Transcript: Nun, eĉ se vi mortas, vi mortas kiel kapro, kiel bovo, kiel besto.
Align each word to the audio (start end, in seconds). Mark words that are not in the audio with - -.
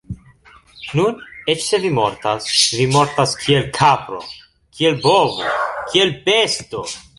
Nun, 0.99 1.19
eĉ 1.53 1.61
se 1.65 1.79
vi 1.83 1.91
mortas, 1.97 2.47
vi 2.79 2.87
mortas 2.95 3.37
kiel 3.43 3.69
kapro, 3.77 4.25
kiel 4.79 4.99
bovo, 5.07 5.55
kiel 5.93 6.19
besto. 6.27 6.87